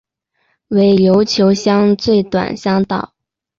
[0.69, 3.13] 为琉球乡最短乡道。